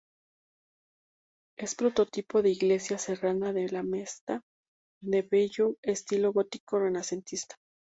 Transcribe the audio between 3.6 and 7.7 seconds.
la Mesta" de bello estilo gótico-renacentista.